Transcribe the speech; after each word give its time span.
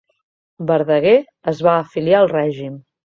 Verdaguer 0.71 1.13
es 1.53 1.61
va 1.69 1.75
afiliar 1.83 2.23
al 2.23 2.31
règim 2.33 2.81